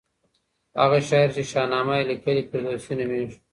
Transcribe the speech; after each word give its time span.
هغه 0.81 0.99
شاعر 1.09 1.29
چي 1.35 1.43
شاهنامه 1.51 1.93
يې 1.99 2.03
ليکلې، 2.11 2.41
فردوسي 2.49 2.93
نومېږي. 2.97 3.37